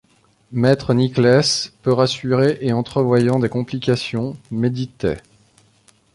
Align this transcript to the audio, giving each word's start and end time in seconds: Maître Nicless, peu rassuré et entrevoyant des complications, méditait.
Maître 0.51 0.95
Nicless, 0.95 1.73
peu 1.83 1.93
rassuré 1.93 2.57
et 2.61 2.73
entrevoyant 2.73 3.37
des 3.37 3.49
complications, 3.49 4.35
méditait. 4.49 5.19